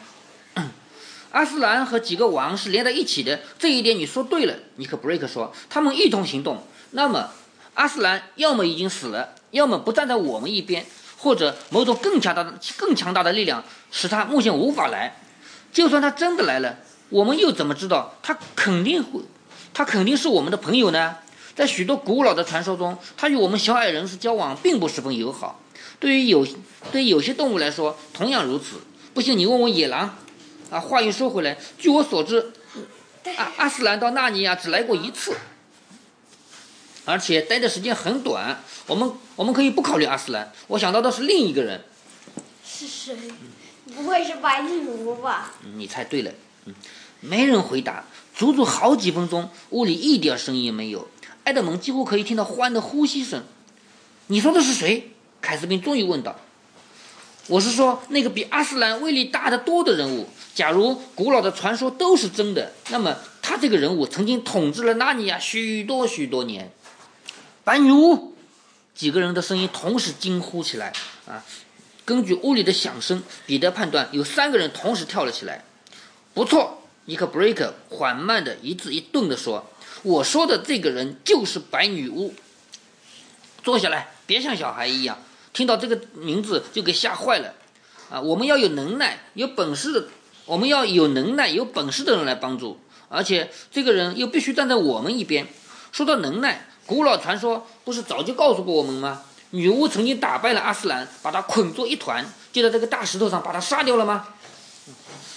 [1.32, 4.54] 阿斯兰和几个王是连在一起的，这一点你说对了。
[4.76, 7.30] 尼克布瑞克说，他们一同行动，那么
[7.72, 10.84] 阿斯兰要么已经死了，要么不站在我们一边，
[11.16, 15.16] 或者某种更强大的、更强大的力量使他目前无法来。
[15.72, 19.22] 就算他真的来了，我们又怎么知道他肯定会，
[19.72, 21.16] 他肯定是我们的朋友呢？
[21.54, 25.60] 在许多古老的传说中，他与我们小矮人是交往并不十分友好。
[25.98, 26.46] 对于有
[26.90, 28.82] 对于有些动物来说，同样如此。
[29.14, 30.18] 不信你问问野狼。
[30.72, 32.50] 啊，话又说回来，据我所知，
[33.36, 35.36] 阿阿斯兰到纳尼亚只来过一次，
[37.04, 38.64] 而且待的时间很短。
[38.86, 41.84] 我们我们可以不考虑阿斯兰，我想到的是另一个人。
[42.64, 43.14] 是谁？
[43.94, 45.52] 不会是白女巫吧？
[45.76, 46.32] 你猜对了。
[46.64, 46.74] 嗯，
[47.20, 48.04] 没人回答。
[48.34, 51.06] 足足好几分钟，屋里一点声音也没有。
[51.44, 53.44] 埃德蒙几乎可以听到欢的呼吸声。
[54.28, 55.10] 你说的是谁？
[55.42, 56.40] 凯斯宾终于问道。
[57.48, 60.28] 我是说那个比阿斯兰威力大得多的人物。
[60.54, 66.70] 假如古老的传说都是真的，那么他这个人物曾经统治了纳尼亚许多许多年。
[67.64, 68.34] 白女巫，
[68.94, 70.92] 几个人的声音同时惊呼起来。
[71.26, 71.42] 啊，
[72.04, 75.64] 根据屋里的响声，彼得判断有三个人同时跳了起来。
[76.34, 79.70] 不错，尼克布瑞克缓慢的一字一顿地说
[80.02, 82.34] ：“我说的这个人就是白女巫。”
[83.62, 85.18] 坐下来，别像小孩一样，
[85.52, 87.54] 听到这个名字就给吓坏了。
[88.10, 90.06] 啊，我们要有能耐、有本事的。
[90.44, 95.46] 我们要有能耐、有本事的人来帮助，而且这个人又必须站在我们一边。
[95.92, 99.22] 说到能耐，古老传说不是早就告诉过我们吗？
[99.50, 104.28] 女巫曾经打败了阿斯兰，把他捆作一团，就在这个大石头上把他杀掉了吗？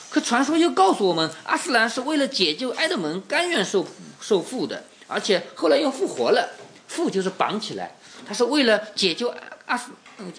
[0.09, 3.85] 可传说又告诉我们，阿斯兰是为了解救埃德蒙，甘愿受
[4.19, 6.49] 受缚的，而且后来又复活了。
[6.89, 9.33] 缚就是绑起来，他是为了解救
[9.65, 9.91] 阿斯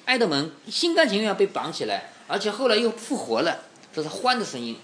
[0.06, 3.62] 埃德蒙，心甘情愿被绑起来，而且后来又复活了。
[3.94, 4.78] 这是欢的声音，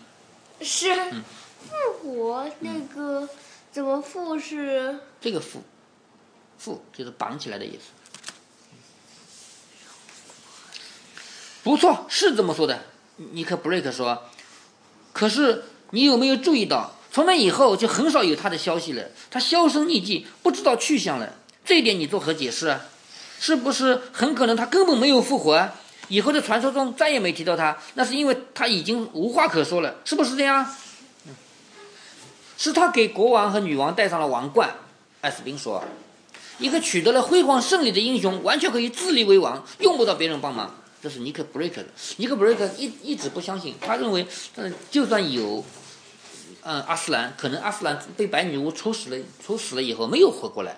[0.60, 3.28] 是复活那个
[3.70, 4.98] 怎么复是？
[5.20, 5.62] 这个复，
[6.58, 7.90] 复就是绑起来的意思。
[11.62, 12.82] 不错，是这么说的。
[13.16, 14.24] 尼克布瑞克说。
[15.12, 19.10] 可是你有没有注意到，从那以后就很少有他的消息了？
[19.30, 21.34] 他销声匿迹，不知道去向了。
[21.64, 22.86] 这一点你作何解释啊？
[23.42, 25.68] 是不是很可能他根本没有复活？
[26.06, 30.64] 以后的传说中再也没提到他，那是因为他已经无话可说了，是不是这样？
[32.56, 34.70] 是他给国王和女王戴上了王冠。
[35.22, 35.82] 艾斯宾说
[36.60, 41.88] ：“一个取得了辉煌胜利的英雄，完全可以自立为王，用不到别人帮忙。”这是尼克布瑞克的。
[42.18, 44.24] 尼克布瑞克一一直不相信，他认为，
[44.54, 45.64] 嗯，就算有，
[46.62, 50.76] 嗯，阿斯兰，可能阿斯兰被白女巫处死了，处死了以后没有活过来。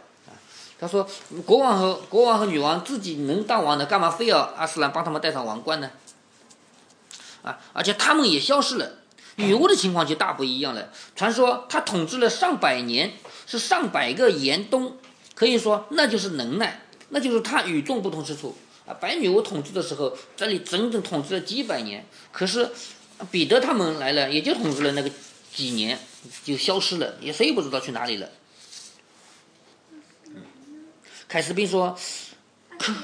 [0.85, 1.09] 他说
[1.47, 5.91] ：“国王和国王和女王自己能当王的，干嘛非要阿斯兰帮他们戴上王冠呢？
[7.43, 8.97] 啊，而且他们也消失了。
[9.37, 10.91] 女巫的情况就大不一样了。
[11.17, 13.15] 传说她统治了上百年，
[13.47, 14.99] 是上百个严冬，
[15.35, 18.55] 可以说那就是能耐，那就是她与众不同之处。
[18.87, 22.05] 啊，白女巫统治的时候，这里整整统治了几百年。
[22.31, 22.71] 可是
[23.31, 25.11] 彼得他们来了，也就统治了那个
[25.51, 25.99] 几年，
[26.45, 28.29] 就消失了，也谁也不知道去哪里了。”
[31.35, 31.99] 凯斯宾说
[32.79, 32.95] ：“可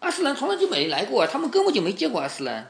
[0.00, 2.68] 阿斯兰从来就没来过，他们根本就没见过阿斯兰。”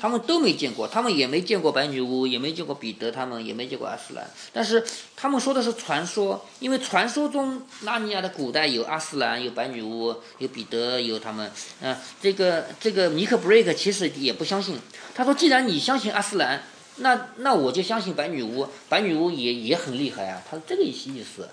[0.00, 4.30] 他们都没见过，他们也没见过白女巫，也没见过彼得，他们也没见过阿斯兰。
[4.50, 4.82] 但是
[5.14, 11.52] 他们说的是传说，因为传说中纳尼亚的古代有阿斯兰，有白女巫，有彼得，有他们。
[11.82, 14.78] 啊，这个这个尼克布瑞克其实也不相信。
[15.14, 16.62] 他说：“既然你相信阿斯兰。”
[17.00, 21.48] 那那我就相信白女巫，白女巫也也很厉害啊，他是这个意思。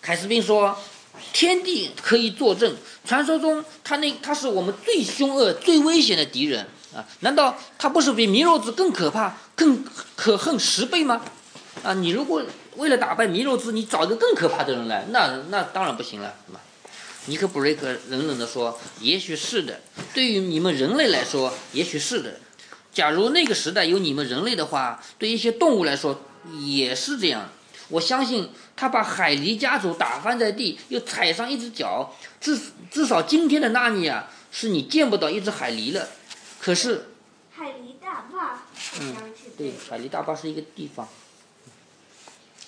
[0.00, 0.78] 凯斯宾说
[1.32, 7.04] ：“天地可以作证，传说中他那他是我们最凶恶、最危险的敌人啊！
[7.20, 11.22] 难道他不是比弥勒兹更可怕、更可恨十倍吗？
[11.82, 12.44] 啊，你如果
[12.76, 16.60] 为了打败弥勒兹，你找一个更可怕的人来，那那当然不行了，是吧？”
[17.28, 19.80] 尼克布瑞克冷冷地说：“也许是的，
[20.14, 22.38] 对于你们人类来说，也许是的。”
[22.96, 26.18] 假如那个时代有你们人类的话，对一些动物来说
[26.64, 27.50] 也是这样。
[27.88, 32.58] 我相信他把海狸家族打翻在地，又踩上一只脚，至
[32.90, 36.08] 至少今天的纳尼亚是你见不到一只海狸了。
[36.58, 37.08] 可是，
[37.54, 38.62] 海狸大坝，
[39.02, 39.14] 嗯，
[39.58, 41.06] 对，海狸大坝是一个地方。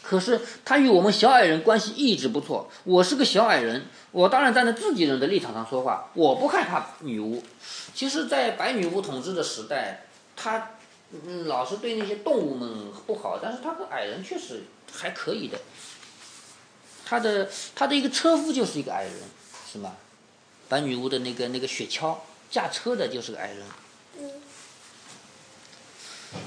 [0.02, 2.70] 可是他与我们小矮人关系一直不错。
[2.84, 6.10] 我是个小矮人，我当然站在自己人的立场上说话。
[6.12, 7.42] 我不害怕女巫。
[7.94, 10.04] 其实，在白女巫统治的时代。
[10.40, 10.70] 他
[11.11, 15.59] 嗯，老是对那些动物们不好，但是他和矮人确实还可以的。
[17.05, 19.12] 他的他的一个车夫就是一个矮人，
[19.72, 19.92] 是吗？
[20.68, 22.18] 白女巫的那个那个雪橇
[22.51, 23.62] 驾车的就是个矮人。
[24.20, 24.31] 嗯。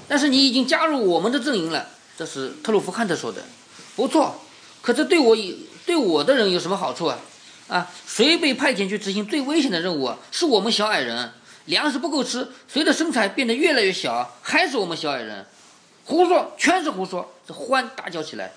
[0.08, 3.44] 但是你已经加入我们的阵营了，这是特鲁弗汉特说的。
[3.96, 4.40] 不错，
[4.84, 5.36] 可这对我
[5.88, 7.18] 对我的人有什么好处啊？
[7.68, 10.14] 啊，谁被派遣去执行最危险的任务？
[10.32, 11.34] 是我们小矮人。
[11.66, 14.36] 粮食不够吃，随着身材变得越来越小？
[14.42, 15.46] 还是我们小矮人。
[16.04, 17.32] 胡说，全是胡说！
[17.48, 18.52] 这欢大叫起来，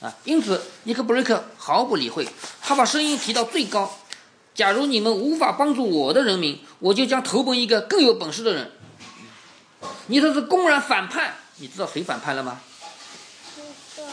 [0.00, 0.12] 啊！
[0.24, 2.26] 因此，尼克布瑞克毫不理会，
[2.62, 3.98] 他把声音提到最高。
[4.54, 8.72] 假如你们无法帮助我的人民，我就将投奔一个更有本事的人。
[10.06, 11.36] 你这是公然反叛！
[11.58, 12.60] 你知道谁反叛了吗？
[13.94, 14.12] 知道了，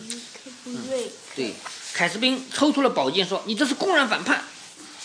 [0.00, 1.10] 尼克布瑞克。
[1.34, 1.54] 对，
[1.92, 4.44] 凯斯宾抽出了宝剑，说：“你这是公然反叛！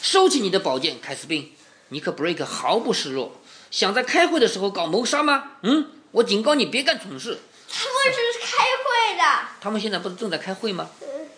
[0.02, 1.52] 收起你的宝剑，凯斯宾。”
[1.90, 3.34] 尼克布瑞克毫不示弱，
[3.72, 5.54] 想在开会的时候搞谋杀吗？
[5.64, 7.40] 嗯，我警告你，别干蠢事。
[7.72, 9.48] 他们是开会的。
[9.62, 10.90] 他们现在不是正在开会吗？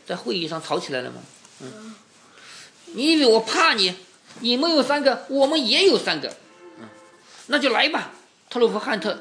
[0.05, 1.21] 在会议上吵起来了吗？
[1.61, 1.95] 嗯。
[2.93, 3.95] 你以为我怕你？
[4.39, 6.33] 你们有三个，我们也有三个。
[6.79, 6.87] 嗯，
[7.47, 8.11] 那就来吧，
[8.49, 9.17] 特鲁弗汉特。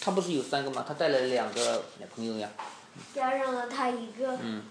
[0.00, 0.84] 他不是有三个吗？
[0.86, 2.48] 他带来了两个朋友呀。
[3.14, 4.38] 加上了他一个。
[4.42, 4.62] 嗯。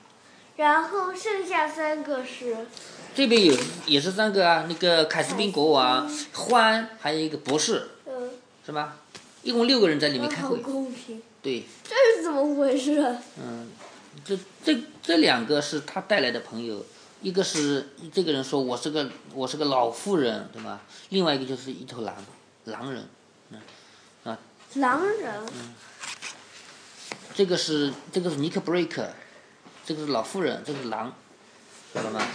[0.57, 2.67] 然后剩下三个是。
[3.15, 8.29] 这边有也是三个啊，那个凯斯宾国王、欢，还有一个博士，嗯，
[8.65, 8.97] 是吧？
[9.41, 10.57] 一共六个人在里面开会。
[10.57, 11.21] 公平。
[11.41, 11.63] 对。
[11.83, 13.15] 这是怎么回事？
[13.41, 13.69] 嗯，
[14.25, 16.85] 这这这两个是他带来的朋友，
[17.21, 20.81] 一个是这个人说我是个我是个老妇人，对吧？
[21.09, 22.13] 另外一个就是一头狼，
[22.65, 23.07] 狼人，
[23.51, 23.61] 嗯，
[24.25, 24.37] 啊。
[24.73, 25.31] 狼人。
[25.53, 25.73] 嗯。
[27.33, 29.07] 这个是这个是尼克布瑞克，
[29.85, 31.15] 这个是老妇人，这个是狼。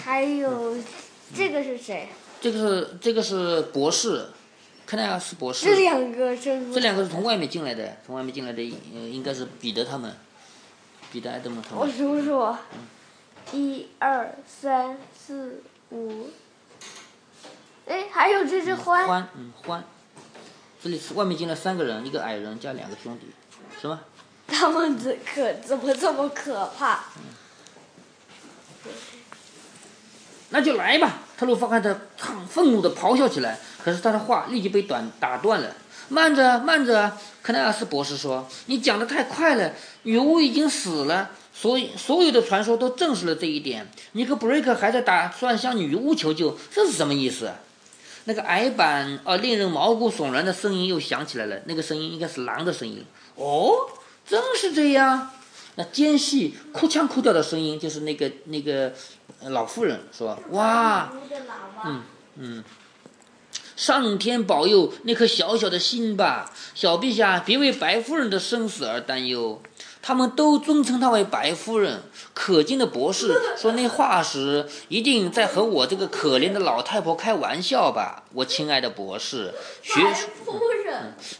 [0.05, 0.77] 还有，
[1.35, 2.09] 这个是谁？
[2.41, 4.27] 这个是这个是博士，
[4.87, 5.67] 肯奈尔是博士。
[5.67, 6.73] 这两个是。
[6.73, 8.63] 这两个是从外面进来的，从外面进来的，
[8.95, 10.17] 呃，应该是彼得他们，
[11.13, 11.79] 彼得、埃德蒙他们。
[11.79, 12.57] 我数数，
[13.53, 16.31] 一二三四五，
[17.87, 19.05] 哎，还有这只獾。
[19.07, 19.83] 獾，嗯，獾。
[20.83, 23.27] 这里是外面进来三个人，一个矮人加两个兄弟，
[23.81, 24.01] 是吗？
[24.49, 27.05] 他们怎可怎么这么可怕？
[30.51, 31.21] 那就来吧！
[31.39, 35.75] 特鲁弗汉特很愤怒地咆哮起来，可是他的话立即被短打断了。
[36.09, 37.17] 慢着，慢着！
[37.41, 39.73] 克奈尔斯博士说：“你讲得太快了。
[40.03, 43.89] 女巫已经死了，所以所有的传说都证实了这一点。
[44.13, 47.53] 尼克布瑞克还在打算向女巫求救，这是什么意思？”
[48.27, 51.61] 那个矮板而令人毛骨悚然的声音又响起来了。
[51.67, 53.05] 那个声音应该是狼的声音。
[53.37, 53.73] 哦，
[54.27, 55.31] 正是这样。
[55.77, 58.93] 那尖细、哭腔哭调的声音就是那个那个。
[59.49, 61.11] 老妇人说：“哇，
[61.85, 62.03] 嗯
[62.37, 62.65] 嗯，
[63.75, 69.63] 上天保佑那颗小小的心吧，小陛下，别为白夫人的生死而担忧。
[70.03, 72.03] 他们都尊称她为白夫人。
[72.33, 78.25] 可敬的博士 说那话时，一定在和我这个可怜的老太婆开玩笑吧？
[78.33, 80.01] 我亲爱的博士，学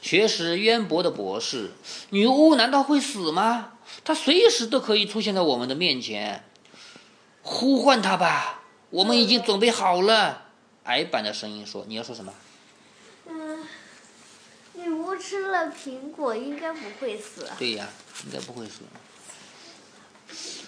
[0.03, 1.71] 学识渊博的博士，
[2.11, 3.73] 女巫难道会死吗？
[4.05, 6.45] 她随时都可以出现在我们的面前。”
[7.43, 10.43] 呼唤他吧，我们已经准备好了。
[10.85, 12.33] 矮板的声音说：“你要说什么？”
[13.29, 13.65] 嗯，
[14.75, 17.49] 女巫吃了苹果应该不会死。
[17.59, 17.89] 对呀，
[18.25, 18.81] 应该不会死。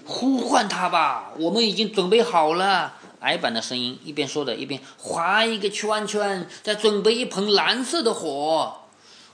[0.05, 2.95] 呼唤他吧，我们已经准备好了。
[3.21, 8.79] 矮板的声音一边说着，一边划一个圈圈，再准备一盆蓝色的火。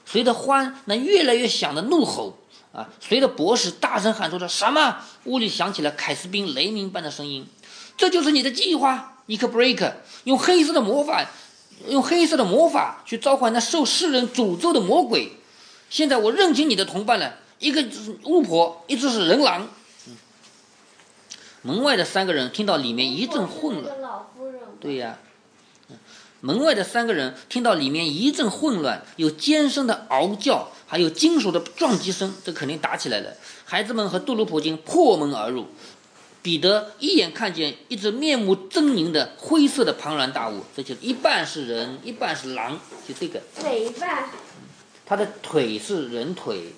[0.05, 2.39] 随着欢那越来越响的怒吼。
[2.73, 2.89] 啊！
[3.01, 4.99] 随着博士大声喊出的什么？
[5.25, 7.47] 屋里响起了凯斯宾雷鸣般的声音。
[7.97, 9.93] 这就是你的计划，尼克布瑞克，
[10.25, 11.27] 用黑色的魔法，
[11.89, 15.33] 用黑色的魔法去召唤那受世人诅咒的魔鬼。
[15.91, 19.69] 现在我认清你的同伴了，一个是巫婆，一只是人狼。
[21.63, 23.97] 门外的三个人听到里面一阵混乱。
[24.79, 25.19] 对呀。
[26.41, 30.71] 门外的三个人听到里面一阵混乱，有尖声的嗷叫。
[30.91, 33.31] 还有金属的撞击声，这肯定打起来了。
[33.67, 35.67] 孩子们和杜鲁普金破门而入，
[36.41, 43.39] 彼得一眼看见一只面目狰狞的灰色的庞然大物，这就一半是人，一半是狼，就这个。
[43.63, 44.31] 哪一半？
[45.05, 46.73] 他的腿是人腿，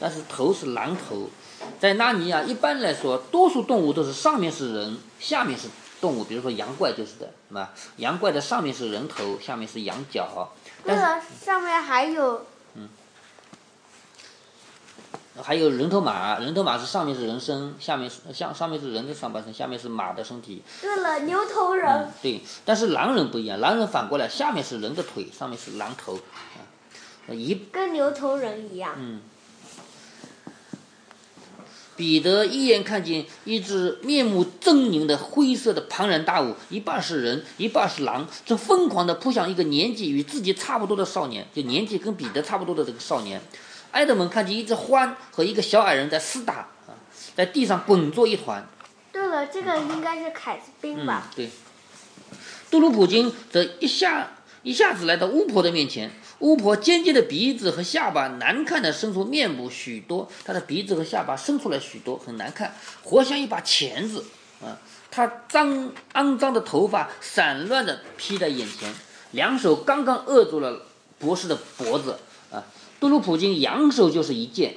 [0.00, 1.28] 但是头是狼头。
[1.78, 5.68] 在纳尼亚，一般来说，多数动物都是上面是人，下面是
[6.00, 6.24] 动物。
[6.24, 7.74] 比如说羊怪就是的，是吧？
[7.98, 10.50] 羊怪的上面是人头，下面是羊角。
[10.82, 12.46] 对了，上面还有。
[15.42, 20.62] 还有人头马，人头马是上面是人身，下面是像上面是人的上半身，下面是马的身体。
[20.80, 22.08] 对了，牛头人。
[22.22, 26.14] 对，但是狼人不一样，狼人反过来，下面是人的腿，上面是狼头，
[27.28, 27.66] 啊，一。
[27.72, 28.94] 跟牛头人一样。
[28.96, 29.20] 嗯。
[31.96, 43.40] 彼得一眼看见一只面目狰狞的灰色的庞然大物，一半是人，一半是狼，正疯狂地扑向一个年纪与自己差不多的少年，就年纪跟彼得差不多的这个少年。
[43.94, 46.98] 埃德蒙看见一只獾和一个小矮人在厮打，啊，
[47.36, 48.66] 在地上滚作一团。
[49.12, 51.30] 对了，这个应该是凯斯宾吧？
[51.36, 51.48] 对。
[52.70, 54.32] 杜鲁普金则一下
[54.64, 64.24] 一下子来到巫婆的面前，巫婆尖尖的鼻子和下巴，难看的伸出面部许多，她的鼻子和下巴伸出来许多，很难看，活像一把钳子
[64.60, 64.76] 啊！
[65.08, 68.92] 她脏肮脏的头发散乱的披在眼前，
[69.30, 70.82] 两手刚刚扼住了
[71.20, 72.18] 博士的脖子
[72.50, 72.64] 啊！
[73.04, 74.76] 杜鲁普金扬手就是一剑，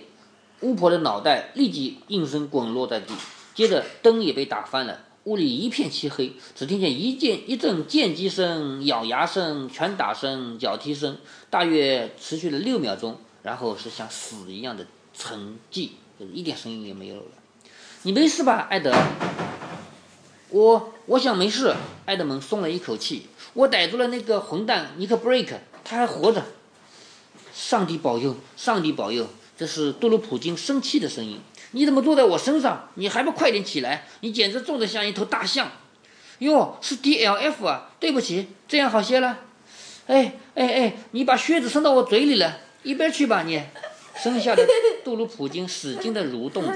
[0.60, 3.14] 巫婆的脑袋立即应声滚落在地，
[3.56, 5.00] 接着灯也被打翻了。
[5.24, 11.16] 屋里一片漆黑，只听见一剑一阵剑击声、咬牙声、拳打声、脚踢声，
[11.50, 17.32] 大约持续了六秒钟，然后是像死一样的沉寂，就是一点声音也没有了。
[18.02, 18.94] 你没事吧，艾德？
[20.50, 21.74] 我我想没事。
[22.06, 23.28] 艾德蒙松了一口气。
[23.54, 26.44] 我逮住了那个混蛋尼克布瑞克，他还活着。
[27.58, 29.28] 上帝保佑，上帝保佑！
[29.58, 31.42] 这是杜鲁普金生气的声音。
[31.72, 32.92] 你怎么坐在我身上？
[32.94, 34.06] 你还不快点起来！
[34.20, 35.72] 你简直重得像一头大象。
[36.38, 37.90] 哟，是 D L F 啊！
[38.00, 39.40] 对不起，这样好些了。
[40.06, 43.60] 哎哎哎，你把靴子伸到我嘴里了，一边去吧你！
[44.16, 44.64] 剩下的
[45.04, 46.74] 杜鲁普金使劲地蠕动着。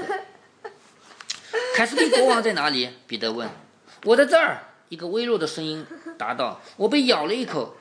[1.76, 2.90] 凯斯蒂国王在哪里？
[3.06, 3.48] 彼得问。
[4.02, 4.64] 我在这儿。
[4.88, 5.86] 一个微弱的声音
[6.18, 6.60] 答道。
[6.76, 7.74] 我被咬了一口。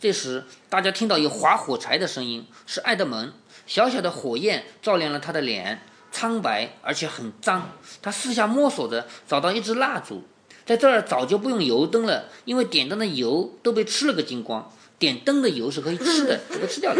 [0.00, 3.32] 这时，大家听到有划火柴的声音，是爱德蒙。
[3.66, 5.82] 小小的火焰照亮了他的脸。
[6.12, 7.70] 苍白而且很脏，
[8.02, 10.24] 他四下摸索着，找到一支蜡烛。
[10.66, 14.72] 在这儿早就不用油灯了，因为点灯的油都被吃了个精光。
[14.98, 16.98] 点灯的油是可以吃的， 这个吃掉了。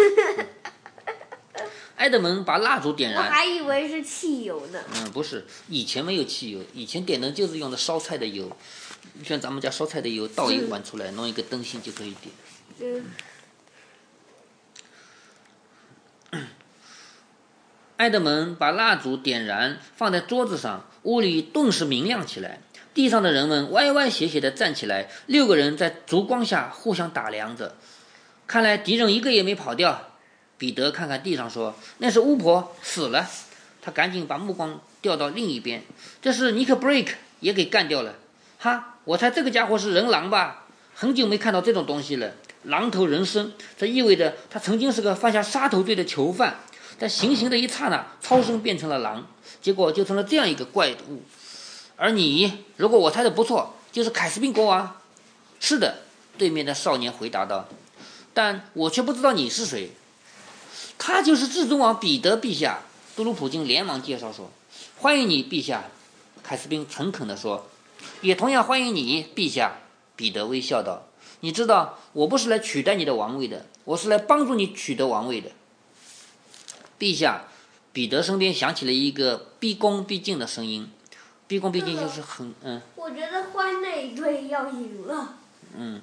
[1.96, 4.78] 埃德蒙把蜡烛点燃，我还以为是汽油呢。
[4.94, 8.48] 嗯，不是，以前没有汽油，以前点灯就是用的烧菜的油，
[9.24, 12.32] 像咱们家烧菜的油，倒一碗出来，弄一个灯芯就可以点。
[12.80, 13.04] 嗯。
[17.98, 22.60] 埃德蒙把蜡烛点燃，放在桌子上，屋里顿时明亮起来。
[22.94, 27.76] 地上的人们歪歪斜斜地站起来，六个人在烛光下互相打量着。
[28.46, 30.06] 看来敌人一个也没跑掉。
[30.56, 33.28] 彼得看看地上，说：“那是巫婆死了。”
[33.82, 35.82] 他赶紧把目光调到另一边，
[36.20, 38.14] 这是尼克布瑞克也给干掉了。
[38.58, 40.66] 哈，我猜这个家伙是人狼吧？
[40.94, 46.60] 很久没看到这种东西了，狼头人身，这意味着他曾经是个犯下杀头罪的囚犯。
[46.98, 49.26] 在行刑的一刹那，超生变成了狼，
[49.62, 51.22] 结果就成了这样一个怪物。
[51.96, 54.96] 而你，如果我猜的不错，就是凯斯宾国王。
[55.58, 56.00] 是的，
[56.36, 57.68] 对面的少年回答道。
[58.34, 59.92] 但我却不知道你是谁。
[60.98, 62.80] 他就是至尊王彼得陛下。
[63.16, 64.50] 杜鲁普金连忙介绍说
[64.96, 65.84] ：“欢迎你，陛下。”
[66.42, 67.68] 凯斯宾诚恳地说
[68.20, 69.78] ：“也同样欢迎你，陛下。”
[70.16, 71.06] 彼得微笑道
[71.40, 75.50] ：“你知道，我不是来取代你的王位的，我是来帮助你取得王位的。”
[76.98, 77.44] 陛下，
[77.92, 80.90] 彼得身边响起了一个毕恭毕敬的声音。
[81.46, 82.80] 毕恭毕敬就是很嗯。
[82.94, 85.36] 我觉得欢那一队要赢了。
[85.76, 86.02] 嗯。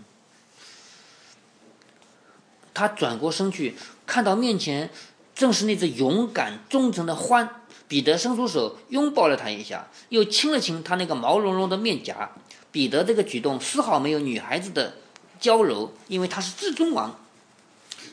[2.73, 4.89] 他转过身去，看到面前
[5.33, 7.47] 正是那只勇敢忠诚的獾。
[7.87, 12.31] 彼得伸出手拥抱了他一下，又亲了亲他那个毛茸茸的面颊。
[12.69, 14.97] 彼得这个举动丝毫没有女孩子的
[15.39, 17.19] 娇柔，因为他是至尊王。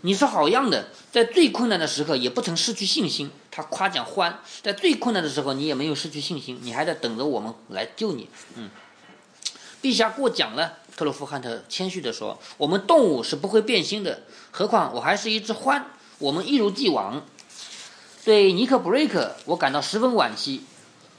[0.02, 3.30] 你是好样的，在最困难的时刻也不曾失去信心。
[3.50, 8.28] 他夸奖欢，在最困难的时候你也没有失去信心，你还在等着我们来救你。
[8.56, 8.68] 嗯，
[9.80, 15.82] 陛下过奖了，特洛夫汉特谦虚地说：“我们动物是不会变心的，何况我还是一只獾，
[16.18, 17.24] 我们一如既往。”
[18.26, 20.64] 对尼克布瑞克，我感到十分惋惜。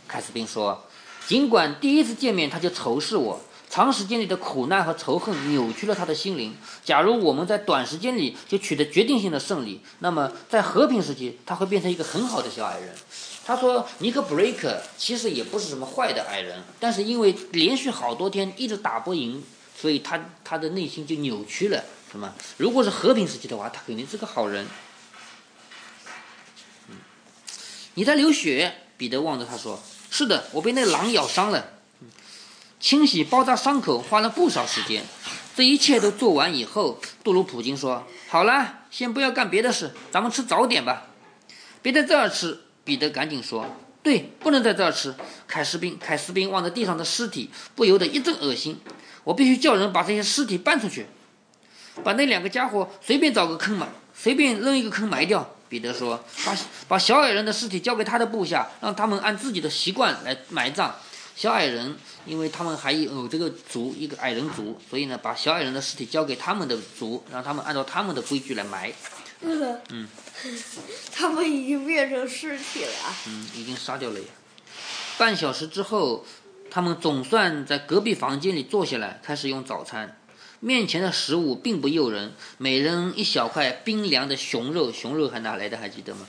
[0.07, 0.83] 凯斯宾说
[1.25, 3.41] ：“尽管第一次见面他就仇视我。”
[3.75, 6.55] 长时间里的苦难和仇恨扭曲了他的心灵。
[6.85, 12.95] 假如我们在短时间里就取得决定性的胜利，那么在和平时期他会变成一个很好的小矮人。
[13.45, 19.43] 他说：“尼克布瑞克其实也不是什么坏的矮人，但是因为连续好多天一直打不赢，
[19.77, 21.83] 所以他他的内心就扭曲了。
[22.09, 22.33] 什么？
[22.55, 24.65] 如果是和平时期的话，他肯定是个好人。”
[27.95, 28.73] 你在流血？
[28.95, 31.71] 彼得望着他说：“是的，我被那狼咬伤了。”
[32.85, 35.03] 清洗包扎伤口花了不少时间，
[35.55, 41.07] 这一切都做完以后，杜鲁普金说：“好了，先不要干别的事，咱们吃早点吧。”
[41.81, 43.65] 别在这儿吃，彼得赶紧说
[44.03, 45.15] ：“对，不能在这儿吃。”
[45.49, 48.79] 凯斯宾凯斯宾望着地上的尸体，不由得一阵恶心。
[49.23, 51.07] 我必须叫人把这些尸体搬出去，
[52.03, 55.55] 把那两个家伙随便找个坑埋，随便扔一个坑埋掉。
[55.67, 56.55] 彼得说：“把
[56.87, 60.93] 把小矮人的尸体交给他的部下，让他们按自己的习惯来埋葬。”
[61.35, 68.93] 小矮人，因为他们还有这个族，一个矮人族，所以呢，把小矮人的尸体交给他们的族，让他们按照他们的规矩来埋。
[69.41, 69.81] 嗯。
[69.89, 70.07] 嗯。
[71.11, 73.15] 他们已经变成尸体了。
[73.27, 74.25] 嗯，已经杀掉了呀。
[75.17, 76.25] 半小时之后，
[76.71, 80.17] 他们总算在隔壁房间里坐下来，开始用早餐。
[80.61, 85.77] 面前的食物并不诱人，每人一小块冰凉的熊肉，熊肉还哪来的？
[85.77, 86.25] 还记得吗？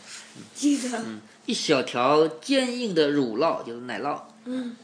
[0.54, 0.98] 记得。
[0.98, 4.20] 嗯，一小条坚硬的乳酪，就是奶酪。
[4.46, 4.76] 嗯。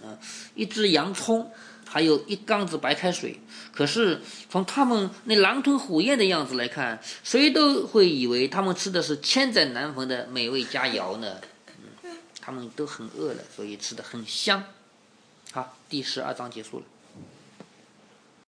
[0.54, 1.50] 一只洋葱，
[1.88, 3.40] 还有一缸子白开水。
[3.72, 11.40] 可是从他们那狼吞虎咽的样子来看，谁都会以为他们吃的是千载难逢的美味佳肴呢。
[12.02, 12.10] 嗯，
[12.40, 14.62] 他们都很饿了，所以吃的很香。
[15.52, 16.84] 好，第十二章结束了。